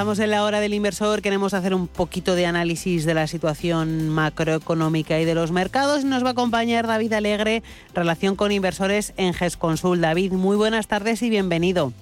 avanzamos 0.00 0.24
en 0.24 0.30
la 0.30 0.44
hora 0.44 0.60
del 0.60 0.72
inversor. 0.72 1.20
Queremos 1.20 1.52
hacer 1.52 1.74
un 1.74 1.86
poquito 1.86 2.34
de 2.34 2.46
análisis 2.46 3.04
de 3.04 3.12
la 3.12 3.26
situación 3.26 4.08
macroeconómica 4.08 5.20
y 5.20 5.26
de 5.26 5.34
los 5.34 5.52
mercados. 5.52 6.06
Nos 6.06 6.24
va 6.24 6.28
a 6.28 6.32
acompañar 6.32 6.86
David 6.86 7.12
Alegre, 7.12 7.62
relación 7.92 8.34
con 8.34 8.50
inversores 8.50 9.12
en 9.18 9.34
GESConsul. 9.34 10.00
David, 10.00 10.32
muy 10.32 10.56
buenas 10.56 10.88
tardes 10.88 11.20
y 11.20 11.28
bienvenido. 11.28 11.92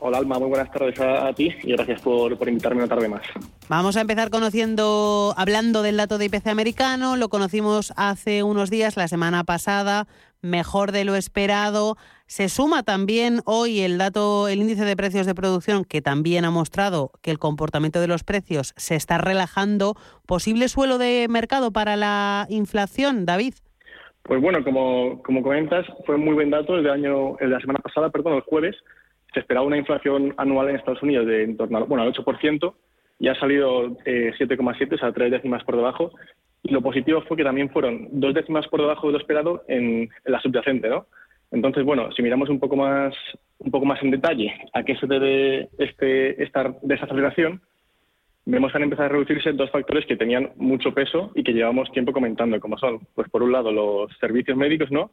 Hola 0.00 0.18
Alma, 0.18 0.40
muy 0.40 0.48
buenas 0.48 0.68
tardes 0.72 0.98
a, 0.98 1.32
ti 1.32 1.54
y 1.62 1.70
gracias 1.70 2.00
por, 2.00 2.36
por, 2.36 2.48
invitarme 2.48 2.82
una 2.82 2.88
tarde 2.88 3.08
más. 3.08 3.22
Vamos 3.68 3.96
a 3.96 4.00
empezar 4.00 4.30
conociendo, 4.30 5.32
hablando 5.36 5.82
del 5.82 5.96
dato 5.96 6.18
de 6.18 6.24
IPC 6.24 6.48
americano, 6.48 7.16
lo 7.16 7.28
conocimos 7.28 7.92
hace 7.96 8.42
unos 8.42 8.68
días, 8.68 8.96
la 8.96 9.06
semana 9.06 9.44
pasada, 9.44 10.08
mejor 10.44 10.92
de 10.92 11.04
lo 11.04 11.16
esperado. 11.16 11.96
Se 12.26 12.48
suma 12.48 12.82
también 12.82 13.40
hoy 13.44 13.80
el 13.80 13.98
dato, 13.98 14.48
el 14.48 14.60
índice 14.60 14.84
de 14.84 14.96
precios 14.96 15.26
de 15.26 15.34
producción, 15.34 15.84
que 15.84 16.00
también 16.00 16.44
ha 16.44 16.50
mostrado 16.50 17.10
que 17.22 17.30
el 17.30 17.38
comportamiento 17.38 18.00
de 18.00 18.06
los 18.06 18.22
precios 18.22 18.72
se 18.76 18.94
está 18.94 19.18
relajando. 19.18 19.94
¿Posible 20.26 20.68
suelo 20.68 20.98
de 20.98 21.26
mercado 21.28 21.72
para 21.72 21.96
la 21.96 22.46
inflación, 22.48 23.26
David? 23.26 23.54
Pues 24.22 24.40
bueno, 24.40 24.64
como, 24.64 25.22
como 25.22 25.42
comentas, 25.42 25.86
fue 26.06 26.16
muy 26.16 26.34
buen 26.34 26.50
dato 26.50 26.76
el 26.76 26.84
de, 26.84 26.90
año, 26.90 27.38
el 27.40 27.50
de 27.50 27.54
la 27.56 27.60
semana 27.60 27.80
pasada, 27.80 28.10
perdón, 28.10 28.34
el 28.34 28.40
jueves, 28.40 28.74
se 29.34 29.40
esperaba 29.40 29.66
una 29.66 29.76
inflación 29.76 30.32
anual 30.38 30.70
en 30.70 30.76
Estados 30.76 31.02
Unidos 31.02 31.26
de 31.26 31.42
en 31.42 31.56
torno 31.56 31.78
al, 31.78 31.84
bueno, 31.84 32.04
al 32.04 32.12
8% 32.14 32.74
y 33.18 33.28
ha 33.28 33.34
salido 33.34 33.90
7,7, 34.04 34.92
eh, 34.92 34.94
o 34.94 34.98
sea, 34.98 35.12
tres 35.12 35.30
décimas 35.30 35.62
por 35.64 35.76
debajo. 35.76 36.12
Y 36.64 36.72
lo 36.72 36.82
positivo 36.82 37.22
fue 37.22 37.36
que 37.36 37.44
también 37.44 37.70
fueron 37.70 38.08
dos 38.10 38.34
décimas 38.34 38.66
por 38.68 38.80
debajo 38.80 39.06
de 39.06 39.12
lo 39.12 39.18
esperado 39.18 39.62
en, 39.68 40.08
la 40.24 40.40
subyacente, 40.40 40.88
¿no? 40.88 41.06
Entonces, 41.52 41.84
bueno, 41.84 42.10
si 42.12 42.22
miramos 42.22 42.48
un 42.48 42.58
poco 42.58 42.74
más, 42.74 43.14
un 43.58 43.70
poco 43.70 43.86
más 43.86 44.02
en 44.02 44.10
detalle 44.10 44.52
a 44.72 44.82
qué 44.82 44.96
se 44.96 45.06
debe 45.06 45.68
este, 45.78 46.42
esta 46.42 46.74
desaceleración, 46.82 47.60
vemos 48.46 48.72
que 48.72 48.78
han 48.78 48.84
empezado 48.84 49.06
a 49.06 49.12
reducirse 49.12 49.52
dos 49.52 49.70
factores 49.70 50.04
que 50.06 50.16
tenían 50.16 50.50
mucho 50.56 50.92
peso 50.92 51.30
y 51.36 51.44
que 51.44 51.52
llevamos 51.52 51.92
tiempo 51.92 52.12
comentando, 52.12 52.58
como 52.58 52.76
son, 52.78 52.98
pues 53.14 53.28
por 53.28 53.42
un 53.42 53.52
lado, 53.52 53.70
los 53.70 54.10
servicios 54.18 54.56
médicos, 54.56 54.90
¿no? 54.90 55.12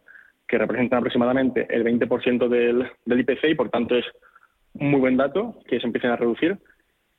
que 0.52 0.58
representan 0.58 1.00
aproximadamente 1.00 1.66
el 1.70 1.84
20% 1.84 2.50
del, 2.50 2.86
del 3.06 3.20
IPC 3.22 3.46
y 3.52 3.56
por 3.56 3.70
tanto 3.70 3.96
es 3.96 4.06
un 4.74 4.92
muy 4.92 5.00
buen 5.00 5.18
dato 5.18 5.56
que 5.68 5.80
se 5.80 5.86
empiecen 5.86 6.12
a 6.12 6.18
reducir. 6.18 6.58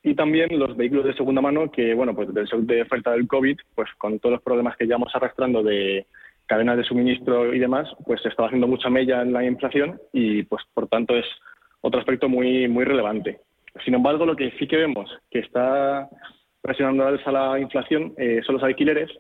Y 0.03 0.15
también 0.15 0.59
los 0.59 0.77
vehículos 0.77 1.05
de 1.05 1.15
segunda 1.15 1.41
mano 1.41 1.71
que, 1.71 1.95
bueno, 1.95 2.15
pues 2.15 2.33
del 2.35 2.49
de 2.67 2.83
oferta 2.83 3.13
del 3.13 3.29
COVID, 3.29 3.59
pues 3.75 3.89
con 3.99 4.19
todos 4.19 4.35
los 4.35 4.43
problemas 4.43 4.77
que 4.77 4.87
llevamos 4.87 5.15
arrastrando 5.15 5.63
de 5.63 6.07
cadenas 6.47 6.77
de 6.77 6.85
suministro 6.85 7.55
y 7.55 7.59
demás, 7.59 7.89
pues 8.05 8.21
se 8.21 8.29
está 8.29 8.47
haciendo 8.47 8.67
mucha 8.67 8.91
mella 8.91 9.23
en 9.23 9.33
la 9.33 9.45
inflación 9.45 10.01
y 10.13 10.43
pues 10.43 10.65
por 10.75 10.89
tanto 10.89 11.17
es 11.17 11.25
otro 11.81 12.01
aspecto 12.01 12.29
muy, 12.29 12.69
muy 12.69 12.85
relevante. 12.85 13.41
Sin 13.85 13.95
embargo, 13.95 14.27
lo 14.27 14.37
que 14.37 14.51
sí 14.59 14.67
que 14.67 14.77
vemos 14.77 15.09
que 15.31 15.39
está 15.39 16.09
presionando 16.61 17.07
alza 17.07 17.33
la 17.33 17.59
inflación 17.59 18.13
eh, 18.19 18.41
son 18.45 18.57
los 18.57 18.65
alquileres 18.65 19.11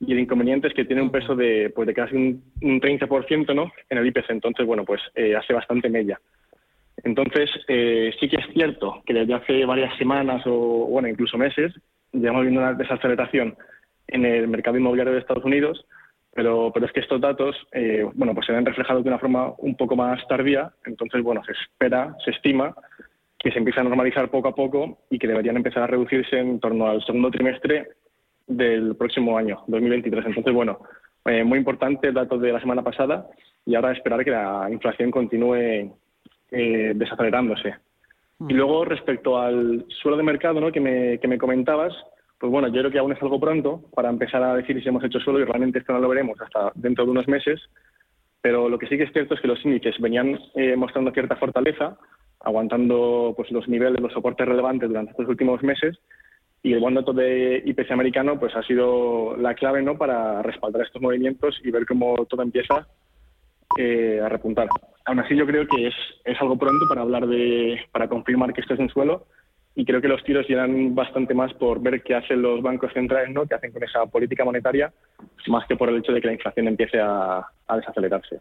y 0.00 0.12
el 0.12 0.20
inconveniente 0.20 0.68
es 0.68 0.74
que 0.74 0.84
tiene 0.84 1.02
un 1.02 1.10
peso 1.10 1.34
de, 1.34 1.72
pues 1.74 1.86
de 1.86 1.94
casi 1.94 2.14
un, 2.14 2.42
un 2.62 2.80
30% 2.80 3.54
¿no? 3.54 3.72
en 3.88 3.98
el 3.98 4.06
IPC, 4.06 4.30
entonces, 4.30 4.66
bueno, 4.66 4.84
pues 4.84 5.00
eh, 5.14 5.34
hace 5.34 5.54
bastante 5.54 5.88
mella. 5.88 6.20
Entonces, 7.04 7.50
eh, 7.68 8.12
sí 8.18 8.28
que 8.28 8.36
es 8.36 8.46
cierto 8.52 9.02
que 9.06 9.14
desde 9.14 9.34
hace 9.34 9.64
varias 9.64 9.96
semanas 9.98 10.42
o, 10.46 10.86
bueno, 10.86 11.08
incluso 11.08 11.36
meses, 11.38 11.72
llevamos 12.12 12.42
viendo 12.42 12.60
una 12.60 12.74
desaceleración 12.74 13.56
en 14.08 14.24
el 14.24 14.48
mercado 14.48 14.78
inmobiliario 14.78 15.12
de 15.12 15.20
Estados 15.20 15.44
Unidos, 15.44 15.84
pero, 16.34 16.70
pero 16.72 16.86
es 16.86 16.92
que 16.92 17.00
estos 17.00 17.20
datos, 17.20 17.56
eh, 17.72 18.06
bueno, 18.14 18.34
pues 18.34 18.46
se 18.46 18.52
ven 18.52 18.66
reflejados 18.66 19.02
de 19.02 19.10
una 19.10 19.18
forma 19.18 19.52
un 19.58 19.76
poco 19.76 19.96
más 19.96 20.26
tardía, 20.28 20.70
entonces, 20.84 21.22
bueno, 21.22 21.42
se 21.44 21.52
espera, 21.52 22.14
se 22.24 22.30
estima 22.30 22.74
que 23.38 23.52
se 23.52 23.58
empieza 23.58 23.80
a 23.80 23.84
normalizar 23.84 24.30
poco 24.30 24.48
a 24.48 24.54
poco 24.54 24.98
y 25.10 25.18
que 25.18 25.28
deberían 25.28 25.56
empezar 25.56 25.82
a 25.84 25.86
reducirse 25.86 26.38
en 26.38 26.58
torno 26.58 26.88
al 26.88 27.04
segundo 27.04 27.30
trimestre 27.30 27.88
del 28.46 28.96
próximo 28.96 29.36
año, 29.36 29.62
2023. 29.66 30.26
Entonces, 30.26 30.52
bueno, 30.52 30.80
eh, 31.24 31.44
muy 31.44 31.58
importante 31.58 32.08
el 32.08 32.14
dato 32.14 32.38
de 32.38 32.52
la 32.52 32.60
semana 32.60 32.82
pasada 32.82 33.28
y 33.64 33.74
ahora 33.74 33.92
esperar 33.92 34.24
que 34.24 34.30
la 34.30 34.68
inflación 34.70 35.10
continúe 35.10 35.92
eh, 36.50 36.92
desacelerándose. 36.94 37.74
Y 38.40 38.54
mm. 38.54 38.56
luego, 38.56 38.84
respecto 38.84 39.38
al 39.38 39.84
suelo 39.88 40.16
de 40.16 40.22
mercado 40.22 40.60
¿no? 40.60 40.70
que, 40.70 40.80
me, 40.80 41.18
que 41.18 41.28
me 41.28 41.38
comentabas, 41.38 41.94
pues 42.38 42.52
bueno, 42.52 42.68
yo 42.68 42.80
creo 42.80 42.90
que 42.90 42.98
aún 42.98 43.12
es 43.12 43.22
algo 43.22 43.40
pronto 43.40 43.82
para 43.94 44.10
empezar 44.10 44.42
a 44.42 44.54
decir 44.54 44.80
si 44.82 44.88
hemos 44.88 45.04
hecho 45.04 45.20
suelo 45.20 45.40
y 45.40 45.44
realmente 45.44 45.78
esto 45.78 45.92
no 45.92 46.00
lo 46.00 46.08
veremos 46.08 46.40
hasta 46.40 46.72
dentro 46.74 47.04
de 47.04 47.10
unos 47.10 47.28
meses. 47.28 47.60
Pero 48.42 48.68
lo 48.68 48.78
que 48.78 48.86
sí 48.86 48.96
que 48.96 49.04
es 49.04 49.12
cierto 49.12 49.34
es 49.34 49.40
que 49.40 49.48
los 49.48 49.64
índices 49.64 49.98
venían 49.98 50.38
eh, 50.54 50.76
mostrando 50.76 51.10
cierta 51.10 51.36
fortaleza, 51.36 51.96
aguantando 52.40 53.32
pues, 53.36 53.50
los 53.50 53.66
niveles, 53.68 54.00
los 54.00 54.12
soportes 54.12 54.46
relevantes 54.46 54.88
durante 54.88 55.12
estos 55.12 55.28
últimos 55.28 55.62
meses 55.62 55.98
y 56.62 56.72
el 56.72 56.80
buen 56.80 56.94
dato 56.94 57.12
de 57.12 57.62
IPC 57.64 57.92
americano 57.92 58.38
pues 58.38 58.54
ha 58.56 58.62
sido 58.62 59.36
la 59.36 59.54
clave 59.54 59.82
no 59.82 59.96
para 59.96 60.42
respaldar 60.42 60.82
estos 60.82 61.00
movimientos 61.00 61.58
y 61.62 61.70
ver 61.70 61.86
cómo 61.86 62.26
todo 62.26 62.42
empieza 62.42 62.86
eh, 63.76 64.20
a 64.22 64.28
repuntar. 64.28 64.68
Aún 65.04 65.20
así 65.20 65.36
yo 65.36 65.46
creo 65.46 65.66
que 65.66 65.88
es, 65.88 65.94
es 66.24 66.40
algo 66.40 66.58
pronto 66.58 66.86
para 66.88 67.02
hablar 67.02 67.26
de 67.26 67.80
para 67.92 68.08
confirmar 68.08 68.52
que 68.52 68.60
esto 68.60 68.74
es 68.74 68.80
un 68.80 68.88
suelo 68.88 69.26
y 69.76 69.84
creo 69.84 70.00
que 70.00 70.08
los 70.08 70.24
tiros 70.24 70.48
irán 70.48 70.94
bastante 70.94 71.34
más 71.34 71.52
por 71.54 71.80
ver 71.80 72.02
qué 72.02 72.14
hacen 72.14 72.40
los 72.40 72.62
bancos 72.62 72.92
centrales, 72.94 73.32
¿no? 73.32 73.46
qué 73.46 73.54
hacen 73.54 73.72
con 73.72 73.84
esa 73.84 74.06
política 74.06 74.42
monetaria, 74.42 74.90
más 75.48 75.66
que 75.66 75.76
por 75.76 75.90
el 75.90 75.98
hecho 75.98 76.12
de 76.12 76.20
que 76.22 76.28
la 76.28 76.32
inflación 76.32 76.66
empiece 76.66 76.98
a, 76.98 77.46
desacelerarse. 77.76 78.40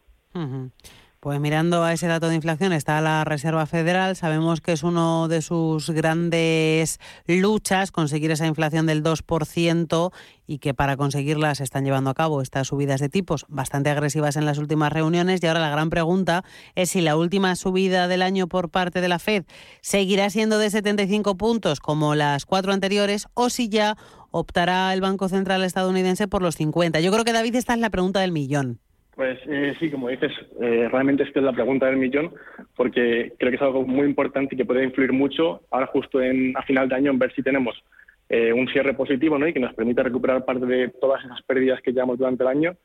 Pues 1.26 1.40
mirando 1.40 1.84
a 1.84 1.92
ese 1.92 2.06
dato 2.06 2.30
de 2.30 2.36
inflación 2.36 2.72
está 2.72 3.02
la 3.02 3.24
Reserva 3.24 3.66
Federal. 3.66 4.16
Sabemos 4.16 4.62
que 4.62 4.74
es 4.74 4.84
uno 4.84 5.28
de 5.28 5.42
sus 5.42 5.90
grandes 5.90 7.00
luchas 7.26 7.90
conseguir 7.90 8.30
esa 8.30 8.46
inflación 8.46 8.86
del 8.86 9.02
2% 9.02 10.14
y 10.46 10.60
que 10.60 10.76
para 10.76 10.98
conseguirla 10.98 11.56
se 11.56 11.64
están 11.64 11.84
llevando 11.84 12.12
a 12.12 12.14
cabo 12.14 12.44
estas 12.44 12.68
subidas 12.68 13.02
de 13.02 13.10
tipos 13.10 13.48
bastante 13.50 13.90
agresivas 13.90 14.36
en 14.36 14.46
las 14.46 14.60
últimas 14.60 14.94
reuniones. 14.94 15.42
Y 15.42 15.48
ahora 15.48 15.62
la 15.62 15.72
gran 15.72 15.90
pregunta 15.90 16.44
es 16.76 16.92
si 16.92 17.02
la 17.02 17.18
última 17.18 17.56
subida 17.56 18.08
del 18.08 18.22
año 18.22 18.46
por 18.46 18.70
parte 18.70 19.02
de 19.02 19.08
la 19.08 19.18
Fed 19.18 19.46
seguirá 19.82 20.30
siendo 20.30 20.60
de 20.60 20.70
75 20.70 21.38
puntos 21.38 21.80
como 21.80 22.14
las 22.14 22.46
cuatro 22.46 22.72
anteriores 22.72 23.26
o 23.34 23.50
si 23.50 23.68
ya 23.68 23.98
optará 24.30 24.94
el 24.94 25.02
Banco 25.02 25.28
Central 25.28 25.64
estadounidense 25.64 26.28
por 26.28 26.44
los 26.44 26.56
50. 26.56 27.00
Yo 27.00 27.12
creo 27.12 27.26
que 27.26 27.34
David 27.34 27.56
esta 27.56 27.74
es 27.74 27.80
la 27.80 27.90
pregunta 27.90 28.20
del 28.20 28.32
millón. 28.32 28.85
Pues 29.16 29.40
eh, 29.48 29.74
sí, 29.80 29.90
como 29.90 30.10
dices, 30.10 30.32
eh, 30.62 30.90
realmente 30.92 31.24
esta 31.24 31.40
es 31.40 31.46
la 31.46 31.54
pregunta 31.54 31.86
del 31.86 31.96
millón, 31.96 32.34
porque 32.76 33.32
creo 33.40 33.50
que 33.50 33.56
es 33.56 33.62
algo 33.62 33.84
muy 33.88 34.06
importante 34.06 34.56
y 34.56 34.58
que 34.58 34.66
puede 34.66 34.84
influir 34.84 35.14
mucho 35.14 35.62
ahora 35.72 35.88
justo 35.88 36.22
en, 36.22 36.56
a 36.58 36.62
final 36.64 36.90
de 36.90 36.96
año 36.96 37.12
en 37.12 37.20
ver 37.20 37.34
si 37.34 37.42
tenemos 37.42 37.82
eh, 38.28 38.52
un 38.52 38.68
cierre 38.68 38.94
positivo 38.94 39.38
¿no? 39.38 39.48
y 39.48 39.54
que 39.54 39.60
nos 39.62 39.74
permita 39.74 40.04
recuperar 40.04 40.44
parte 40.44 40.66
de 40.66 40.90
todas 41.00 41.24
esas 41.24 41.42
pérdidas 41.44 41.82
que 41.82 41.94
llevamos 41.94 42.18
durante 42.18 42.44
el 42.44 42.50
año, 42.50 42.76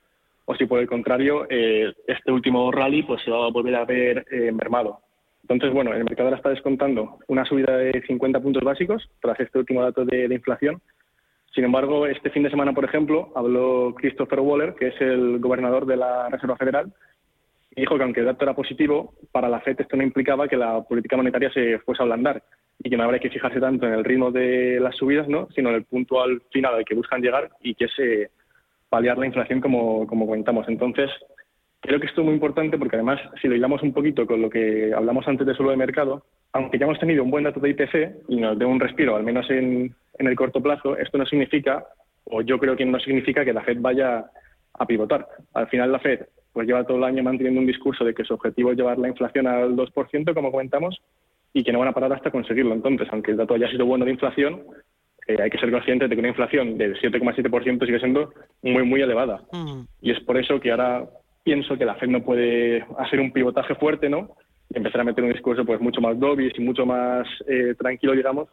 o 0.44 0.54
si 0.54 0.66
por 0.66 0.78
el 0.78 0.86
contrario 0.86 1.46
este 1.48 2.32
último 2.32 2.72
rally 2.72 3.02
pues 3.02 3.22
se 3.22 3.30
va 3.30 3.46
a 3.46 3.50
volver 3.50 3.74
a 3.76 3.84
ver 3.84 4.24
mermado. 4.52 5.00
Entonces, 5.42 5.72
bueno, 5.72 5.92
el 5.92 6.04
mercado 6.04 6.28
ahora 6.28 6.38
está 6.38 6.50
descontando 6.50 7.18
una 7.28 7.44
subida 7.44 7.76
de 7.76 8.02
50 8.06 8.40
puntos 8.40 8.64
básicos 8.64 9.08
tras 9.20 9.38
este 9.38 9.58
último 9.58 9.82
dato 9.82 10.04
de 10.04 10.26
inflación 10.26 10.80
sin 11.54 11.64
embargo, 11.64 12.06
este 12.06 12.30
fin 12.30 12.44
de 12.44 12.50
semana, 12.50 12.72
por 12.72 12.84
ejemplo, 12.84 13.32
habló 13.34 13.94
Christopher 13.96 14.40
Waller, 14.40 14.74
que 14.74 14.88
es 14.88 15.00
el 15.00 15.40
gobernador 15.40 15.84
de 15.84 15.96
la 15.96 16.28
Reserva 16.28 16.56
Federal, 16.56 16.92
y 17.74 17.80
dijo 17.80 17.96
que 17.96 18.04
aunque 18.04 18.20
el 18.20 18.26
dato 18.26 18.44
era 18.44 18.54
positivo, 18.54 19.14
para 19.32 19.48
la 19.48 19.60
FED 19.60 19.80
esto 19.80 19.96
no 19.96 20.02
implicaba 20.02 20.48
que 20.48 20.56
la 20.56 20.82
política 20.82 21.16
monetaria 21.16 21.50
se 21.52 21.78
fuese 21.80 22.02
a 22.02 22.04
ablandar 22.04 22.42
y 22.78 22.88
que 22.88 22.96
no 22.96 23.04
habría 23.04 23.20
que 23.20 23.30
fijarse 23.30 23.60
tanto 23.60 23.86
en 23.86 23.94
el 23.94 24.04
ritmo 24.04 24.30
de 24.30 24.78
las 24.80 24.96
subidas, 24.96 25.28
¿no? 25.28 25.48
sino 25.54 25.70
en 25.70 25.76
el 25.76 25.84
punto 25.84 26.22
al 26.22 26.40
final 26.50 26.74
al 26.74 26.84
que 26.84 26.94
buscan 26.94 27.20
llegar 27.20 27.50
y 27.60 27.74
que 27.74 27.84
es 27.84 28.30
paliar 28.88 29.18
la 29.18 29.26
inflación 29.26 29.60
como, 29.60 30.06
como 30.06 30.26
comentamos. 30.26 30.68
Entonces, 30.68 31.10
creo 31.80 32.00
que 32.00 32.06
esto 32.06 32.22
es 32.22 32.24
muy 32.24 32.34
importante 32.34 32.78
porque 32.78 32.96
además, 32.96 33.20
si 33.40 33.48
lo 33.48 33.54
hilamos 33.54 33.82
un 33.82 33.92
poquito 33.92 34.26
con 34.26 34.42
lo 34.42 34.50
que 34.50 34.92
hablamos 34.94 35.26
antes 35.28 35.46
de 35.46 35.54
suelo 35.54 35.70
de 35.70 35.76
mercado, 35.76 36.24
aunque 36.52 36.78
ya 36.78 36.86
hemos 36.86 36.98
tenido 36.98 37.22
un 37.22 37.30
buen 37.30 37.44
dato 37.44 37.60
de 37.60 37.70
IPC 37.70 38.24
y 38.28 38.36
nos 38.36 38.58
dé 38.58 38.64
un 38.64 38.80
respiro, 38.80 39.14
al 39.14 39.22
menos 39.22 39.48
en, 39.50 39.94
en 40.20 40.26
el 40.26 40.36
corto 40.36 40.62
plazo, 40.62 40.96
esto 40.96 41.16
no 41.16 41.24
significa, 41.24 41.84
o 42.24 42.42
yo 42.42 42.58
creo 42.58 42.76
que 42.76 42.84
no 42.84 43.00
significa 43.00 43.44
que 43.44 43.54
la 43.54 43.62
Fed 43.62 43.78
vaya 43.80 44.26
a 44.74 44.86
pivotar. 44.86 45.26
Al 45.54 45.66
final 45.68 45.90
la 45.90 45.98
Fed 45.98 46.20
pues 46.52 46.66
lleva 46.66 46.84
todo 46.84 46.98
el 46.98 47.04
año 47.04 47.22
manteniendo 47.22 47.60
un 47.60 47.66
discurso 47.66 48.04
de 48.04 48.12
que 48.12 48.24
su 48.24 48.34
objetivo 48.34 48.70
es 48.70 48.76
llevar 48.76 48.98
la 48.98 49.08
inflación 49.08 49.46
al 49.46 49.74
2%, 49.76 50.34
como 50.34 50.50
comentamos, 50.50 51.00
y 51.52 51.64
que 51.64 51.72
no 51.72 51.78
van 51.78 51.88
a 51.88 51.92
parar 51.92 52.12
hasta 52.12 52.30
conseguirlo. 52.30 52.74
Entonces, 52.74 53.08
aunque 53.10 53.30
el 53.30 53.36
dato 53.36 53.54
haya 53.54 53.70
sido 53.70 53.86
bueno 53.86 54.04
de 54.04 54.10
inflación, 54.10 54.62
eh, 55.26 55.36
hay 55.40 55.48
que 55.48 55.58
ser 55.58 55.70
conscientes 55.70 56.10
de 56.10 56.14
que 56.14 56.20
una 56.20 56.28
inflación 56.28 56.76
del 56.76 57.00
7,7% 57.00 57.86
sigue 57.86 57.98
siendo 57.98 58.32
muy, 58.62 58.84
muy 58.84 59.00
elevada. 59.00 59.42
Mm. 59.52 59.82
Y 60.02 60.10
es 60.10 60.20
por 60.20 60.36
eso 60.36 60.60
que 60.60 60.70
ahora 60.70 61.04
pienso 61.44 61.78
que 61.78 61.84
la 61.84 61.94
Fed 61.94 62.08
no 62.08 62.22
puede 62.22 62.84
hacer 62.98 63.20
un 63.20 63.32
pivotaje 63.32 63.74
fuerte, 63.76 64.10
¿no? 64.10 64.36
Y 64.68 64.76
empezar 64.76 65.00
a 65.00 65.04
meter 65.04 65.24
un 65.24 65.32
discurso 65.32 65.64
pues 65.64 65.80
mucho 65.80 66.00
más 66.00 66.18
dovish 66.18 66.58
y 66.58 66.62
mucho 66.62 66.84
más 66.84 67.26
eh, 67.46 67.74
tranquilo, 67.78 68.12
digamos, 68.12 68.48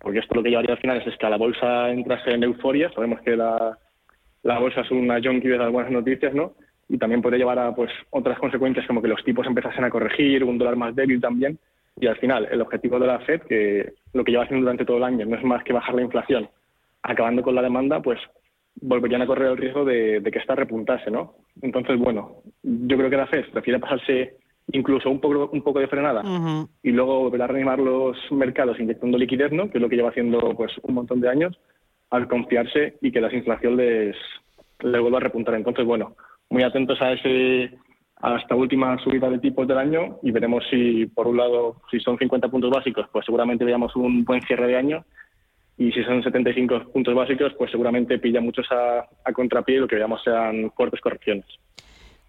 porque 0.00 0.20
esto 0.20 0.34
lo 0.34 0.42
que 0.42 0.50
llevaría 0.50 0.72
al 0.72 0.80
final 0.80 1.02
es 1.04 1.16
que 1.16 1.28
la 1.28 1.36
bolsa 1.36 1.90
entrase 1.90 2.30
en 2.30 2.44
euforia, 2.44 2.90
sabemos 2.92 3.20
que 3.22 3.36
la, 3.36 3.78
la 4.42 4.58
bolsa 4.58 4.82
es 4.82 4.90
una 4.90 5.20
junkie 5.22 5.48
de 5.48 5.58
las 5.58 5.90
noticias, 5.90 6.34
¿no? 6.34 6.52
Y 6.88 6.98
también 6.98 7.20
puede 7.20 7.38
llevar 7.38 7.58
a 7.58 7.74
pues 7.74 7.90
otras 8.10 8.38
consecuencias 8.38 8.86
como 8.86 9.02
que 9.02 9.08
los 9.08 9.22
tipos 9.24 9.46
empezasen 9.46 9.84
a 9.84 9.90
corregir, 9.90 10.44
un 10.44 10.58
dólar 10.58 10.76
más 10.76 10.94
débil 10.94 11.20
también, 11.20 11.58
Y 12.00 12.06
al 12.06 12.16
final, 12.16 12.48
el 12.50 12.62
objetivo 12.62 12.98
de 12.98 13.06
la 13.06 13.18
Fed, 13.20 13.42
que 13.42 13.92
lo 14.12 14.24
que 14.24 14.30
lleva 14.30 14.44
haciendo 14.44 14.64
durante 14.64 14.84
todo 14.84 14.98
el 14.98 15.04
año 15.04 15.26
no 15.26 15.36
es 15.36 15.44
más 15.44 15.64
que 15.64 15.72
bajar 15.72 15.94
la 15.94 16.02
inflación, 16.02 16.48
acabando 17.02 17.42
con 17.42 17.54
la 17.54 17.62
demanda, 17.62 18.00
pues 18.00 18.18
volverían 18.80 19.22
a 19.22 19.26
correr 19.26 19.48
el 19.48 19.56
riesgo 19.56 19.84
de, 19.84 20.22
que 20.32 20.38
esta 20.38 20.54
repuntase, 20.54 21.10
¿no? 21.10 21.34
Entonces, 21.60 21.98
bueno, 21.98 22.42
yo 22.62 22.96
creo 22.96 23.10
que 23.10 23.16
la 23.16 23.26
Fed 23.26 23.44
prefiere 23.52 23.80
pasarse 23.80 24.36
incluso 24.72 25.10
un 25.10 25.20
poco, 25.20 25.50
un 25.52 25.62
poco 25.62 25.80
de 25.80 25.88
frenada 25.88 26.22
y 26.82 26.90
luego 26.90 27.20
volver 27.20 27.42
a 27.42 27.46
reanimar 27.46 27.78
los 27.78 28.16
mercados 28.30 28.78
inyectando 28.78 29.18
liquidez, 29.18 29.52
¿no? 29.52 29.70
Que 29.70 29.78
es 29.78 29.82
lo 29.82 29.88
que 29.88 29.96
lleva 29.96 30.10
haciendo 30.10 30.54
pues 30.54 30.72
un 30.82 30.94
montón 30.94 31.20
de 31.20 31.28
años, 31.28 31.58
al 32.10 32.28
confiarse 32.28 32.98
y 33.00 33.10
que 33.10 33.20
la 33.20 33.32
inflación 33.32 33.76
les, 33.76 34.16
les 34.80 35.00
vuelva 35.00 35.18
a 35.18 35.22
repuntar. 35.22 35.54
Entonces, 35.54 35.84
bueno, 35.84 36.16
muy 36.50 36.62
atentos 36.62 37.00
a 37.00 37.12
ese 37.12 37.76
a 38.20 38.36
esta 38.36 38.56
última 38.56 38.98
subida 38.98 39.30
de 39.30 39.38
tipos 39.38 39.68
del 39.68 39.78
año 39.78 40.18
y 40.22 40.32
veremos 40.32 40.64
si, 40.70 41.06
por 41.06 41.28
un 41.28 41.36
lado, 41.36 41.76
si 41.88 42.00
son 42.00 42.18
50 42.18 42.48
puntos 42.48 42.70
básicos, 42.70 43.06
pues 43.12 43.24
seguramente 43.24 43.64
veamos 43.64 43.94
un 43.94 44.24
buen 44.24 44.42
cierre 44.42 44.66
de 44.66 44.76
año 44.76 45.04
y 45.76 45.92
si 45.92 46.02
son 46.02 46.22
75 46.24 46.90
puntos 46.92 47.14
básicos, 47.14 47.52
pues 47.56 47.70
seguramente 47.70 48.18
pilla 48.18 48.40
muchos 48.40 48.66
a, 48.72 49.06
a 49.24 49.32
contrapié 49.32 49.76
y 49.76 49.78
lo 49.78 49.86
que 49.86 49.94
veamos 49.94 50.20
sean 50.24 50.72
fuertes 50.72 51.00
correcciones. 51.00 51.46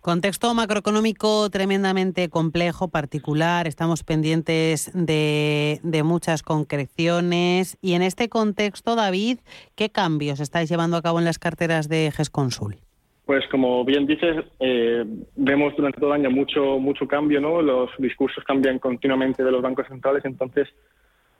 Contexto 0.01 0.53
macroeconómico 0.53 1.49
tremendamente 1.49 2.29
complejo, 2.29 2.87
particular. 2.87 3.67
Estamos 3.67 4.05
pendientes 4.05 4.89
de, 4.93 5.81
muchas 6.05 6.41
concreciones. 6.41 7.77
Y 7.81 7.93
en 7.95 8.01
este 8.01 8.29
contexto, 8.29 8.95
David, 8.95 9.39
¿qué 9.75 9.89
cambios 9.89 10.39
estáis 10.39 10.69
llevando 10.69 10.95
a 10.95 11.01
cabo 11.01 11.19
en 11.19 11.25
las 11.25 11.37
carteras 11.37 11.89
de 11.89 12.11
GESConsul? 12.15 12.77
Pues 13.25 13.45
como 13.51 13.83
bien 13.83 14.07
dices, 14.07 14.37
eh, 14.61 15.03
vemos 15.35 15.75
durante 15.75 15.99
todo 15.99 16.13
el 16.13 16.21
año 16.21 16.31
mucho, 16.31 16.79
mucho 16.79 17.05
cambio, 17.05 17.41
¿no? 17.41 17.61
Los 17.61 17.89
discursos 17.99 18.43
cambian 18.45 18.79
continuamente 18.79 19.43
de 19.43 19.51
los 19.51 19.61
bancos 19.61 19.85
centrales, 19.87 20.23
entonces 20.23 20.69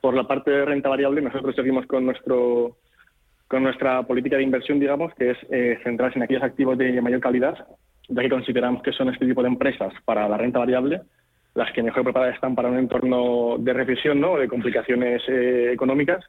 por 0.02 0.14
la 0.14 0.28
parte 0.28 0.50
de 0.50 0.66
renta 0.66 0.90
variable 0.90 1.22
nosotros 1.22 1.54
seguimos 1.56 1.86
con 1.86 2.04
nuestro 2.06 2.76
con 3.48 3.64
nuestra 3.64 4.04
política 4.04 4.36
de 4.36 4.44
inversión, 4.44 4.78
digamos, 4.78 5.12
que 5.14 5.30
es 5.30 5.38
eh, 5.50 5.80
centrarse 5.82 6.18
en 6.18 6.22
aquellos 6.22 6.44
activos 6.44 6.78
de 6.78 7.02
mayor 7.02 7.18
calidad, 7.18 7.66
ya 8.10 8.22
que 8.22 8.28
consideramos 8.28 8.82
que 8.82 8.92
son 8.92 9.08
este 9.08 9.26
tipo 9.26 9.42
de 9.42 9.48
empresas 9.48 9.92
para 10.04 10.28
la 10.28 10.36
renta 10.36 10.58
variable 10.58 11.00
las 11.54 11.72
que 11.72 11.82
mejor 11.82 12.04
preparadas 12.04 12.34
están 12.34 12.54
para 12.54 12.68
un 12.68 12.78
entorno 12.78 13.56
de 13.58 13.72
recesión, 13.72 14.20
¿no? 14.20 14.36
de 14.36 14.48
complicaciones 14.48 15.22
eh, 15.28 15.72
económicas 15.72 16.24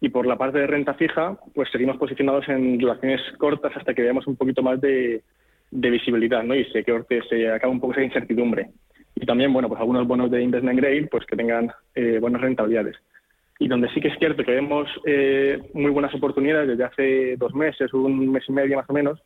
y 0.00 0.08
por 0.08 0.26
la 0.26 0.36
parte 0.36 0.58
de 0.58 0.66
renta 0.66 0.94
fija, 0.94 1.38
pues 1.54 1.70
seguimos 1.70 1.96
posicionados 1.96 2.48
en 2.48 2.78
relaciones 2.78 3.20
cortas 3.38 3.72
hasta 3.76 3.94
que 3.94 4.02
veamos 4.02 4.26
un 4.26 4.36
poquito 4.36 4.62
más 4.62 4.80
de, 4.80 5.22
visibilidad, 5.70 6.42
¿no? 6.42 6.54
Y 6.54 6.64
se, 6.66 6.84
que 6.84 7.22
se 7.28 7.50
acaba 7.50 7.72
un 7.72 7.80
poco 7.80 7.94
esa 7.94 8.02
incertidumbre. 8.02 8.68
Y 9.14 9.24
también, 9.24 9.52
bueno, 9.52 9.68
pues 9.68 9.80
algunos 9.80 10.06
bonos 10.06 10.30
de 10.30 10.42
investment 10.42 10.78
grade, 10.78 11.08
pues 11.10 11.24
que 11.24 11.34
tengan 11.34 11.72
eh, 11.94 12.18
buenas 12.20 12.42
rentabilidades. 12.42 12.96
Y 13.58 13.68
donde 13.68 13.88
sí 13.88 14.00
que 14.00 14.08
es 14.08 14.18
cierto 14.18 14.44
que 14.44 14.52
vemos 14.52 14.86
eh, 15.06 15.58
muy 15.72 15.90
buenas 15.90 16.14
oportunidades 16.14 16.68
desde 16.68 16.84
hace 16.84 17.36
dos 17.38 17.54
meses, 17.54 17.92
un 17.94 18.30
mes 18.30 18.44
y 18.46 18.52
medio 18.52 18.76
más 18.76 18.90
o 18.90 18.92
menos, 18.92 19.18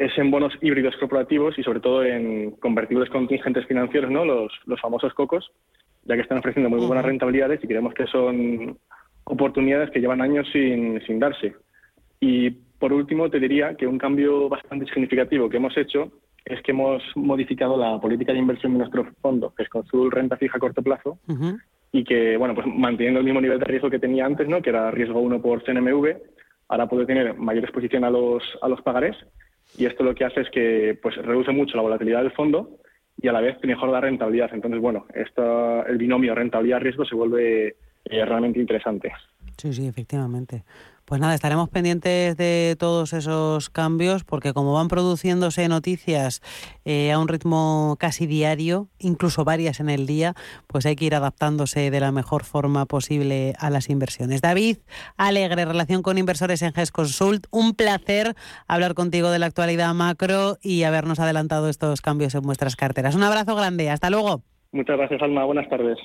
es 0.00 0.16
en 0.16 0.30
bonos 0.30 0.54
híbridos 0.62 0.96
corporativos 0.96 1.58
y 1.58 1.62
sobre 1.62 1.80
todo 1.80 2.02
en 2.02 2.52
convertibles 2.52 3.10
contingentes 3.10 3.66
financieros, 3.66 4.10
¿no? 4.10 4.24
Los, 4.24 4.50
los 4.64 4.80
famosos 4.80 5.12
cocos, 5.12 5.52
ya 6.04 6.14
que 6.14 6.22
están 6.22 6.38
ofreciendo 6.38 6.70
muy 6.70 6.86
buenas 6.86 7.04
rentabilidades 7.04 7.62
y 7.62 7.66
creemos 7.66 7.92
que 7.92 8.06
son 8.06 8.78
oportunidades 9.24 9.90
que 9.90 10.00
llevan 10.00 10.22
años 10.22 10.48
sin, 10.54 11.02
sin 11.02 11.18
darse. 11.18 11.54
Y 12.18 12.48
por 12.78 12.94
último, 12.94 13.28
te 13.28 13.38
diría 13.38 13.74
que 13.74 13.86
un 13.86 13.98
cambio 13.98 14.48
bastante 14.48 14.86
significativo 14.86 15.50
que 15.50 15.58
hemos 15.58 15.76
hecho 15.76 16.10
es 16.46 16.62
que 16.62 16.72
hemos 16.72 17.02
modificado 17.14 17.76
la 17.76 18.00
política 18.00 18.32
de 18.32 18.38
inversión 18.38 18.72
de 18.72 18.78
nuestro 18.78 19.04
fondo, 19.20 19.52
que 19.54 19.64
es 19.64 19.68
con 19.68 19.84
su 19.84 20.08
renta 20.08 20.38
fija 20.38 20.56
a 20.56 20.60
corto 20.60 20.80
plazo, 20.80 21.18
y 21.92 22.04
que, 22.04 22.38
bueno, 22.38 22.54
pues 22.54 22.66
manteniendo 22.66 23.20
el 23.20 23.26
mismo 23.26 23.42
nivel 23.42 23.58
de 23.58 23.66
riesgo 23.66 23.90
que 23.90 23.98
tenía 23.98 24.24
antes, 24.24 24.48
¿no? 24.48 24.62
que 24.62 24.70
era 24.70 24.90
riesgo 24.90 25.20
1 25.20 25.42
por 25.42 25.62
CNMV, 25.62 26.16
ahora 26.68 26.88
puede 26.88 27.04
tener 27.04 27.34
mayor 27.34 27.64
exposición 27.64 28.04
a 28.04 28.10
los, 28.10 28.42
a 28.62 28.68
los 28.68 28.80
pagarés, 28.80 29.16
y 29.76 29.86
esto 29.86 30.04
lo 30.04 30.14
que 30.14 30.24
hace 30.24 30.40
es 30.40 30.50
que 30.50 30.98
pues 31.00 31.16
reduce 31.16 31.52
mucho 31.52 31.76
la 31.76 31.82
volatilidad 31.82 32.22
del 32.22 32.32
fondo 32.32 32.78
y 33.20 33.28
a 33.28 33.32
la 33.32 33.40
vez 33.40 33.56
mejora 33.62 33.92
la 33.92 34.00
rentabilidad. 34.00 34.50
Entonces, 34.52 34.80
bueno, 34.80 35.06
esta, 35.14 35.82
el 35.82 35.98
binomio 35.98 36.34
rentabilidad-riesgo 36.34 37.04
se 37.04 37.14
vuelve 37.14 37.76
es 38.04 38.28
realmente 38.28 38.58
interesante. 38.58 39.12
Sí, 39.56 39.72
sí, 39.72 39.86
efectivamente. 39.86 40.64
Pues 41.10 41.20
nada, 41.20 41.34
estaremos 41.34 41.68
pendientes 41.68 42.36
de 42.36 42.76
todos 42.78 43.12
esos 43.14 43.68
cambios 43.68 44.22
porque 44.22 44.52
como 44.52 44.74
van 44.74 44.86
produciéndose 44.86 45.66
noticias 45.66 46.40
eh, 46.84 47.10
a 47.10 47.18
un 47.18 47.26
ritmo 47.26 47.96
casi 47.98 48.28
diario, 48.28 48.86
incluso 49.00 49.44
varias 49.44 49.80
en 49.80 49.90
el 49.90 50.06
día, 50.06 50.34
pues 50.68 50.86
hay 50.86 50.94
que 50.94 51.06
ir 51.06 51.16
adaptándose 51.16 51.90
de 51.90 51.98
la 51.98 52.12
mejor 52.12 52.44
forma 52.44 52.86
posible 52.86 53.54
a 53.58 53.70
las 53.70 53.90
inversiones. 53.90 54.40
David, 54.40 54.76
alegre 55.16 55.64
relación 55.64 56.02
con 56.02 56.16
inversores 56.16 56.62
en 56.62 56.72
GES 56.72 56.92
Consult. 56.92 57.48
Un 57.50 57.74
placer 57.74 58.36
hablar 58.68 58.94
contigo 58.94 59.32
de 59.32 59.40
la 59.40 59.46
actualidad 59.46 59.92
macro 59.94 60.58
y 60.62 60.84
habernos 60.84 61.18
adelantado 61.18 61.68
estos 61.68 62.02
cambios 62.02 62.36
en 62.36 62.42
vuestras 62.42 62.76
carteras. 62.76 63.16
Un 63.16 63.24
abrazo 63.24 63.56
grande. 63.56 63.90
Hasta 63.90 64.10
luego. 64.10 64.42
Muchas 64.70 64.96
gracias, 64.96 65.20
Alma. 65.22 65.44
Buenas 65.44 65.68
tardes. 65.68 65.98